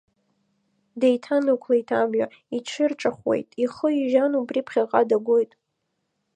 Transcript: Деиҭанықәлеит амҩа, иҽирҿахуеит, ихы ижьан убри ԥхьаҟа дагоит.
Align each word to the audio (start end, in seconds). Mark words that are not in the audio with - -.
Деиҭанықәлеит 0.99 1.89
амҩа, 2.01 2.27
иҽирҿахуеит, 2.55 3.47
ихы 3.63 3.87
ижьан 3.99 4.31
убри 4.41 4.61
ԥхьаҟа 4.65 5.01
дагоит. 5.09 5.51